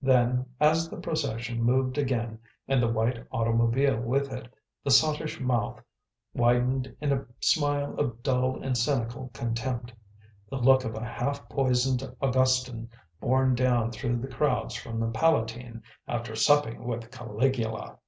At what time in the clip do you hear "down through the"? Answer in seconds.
13.54-14.28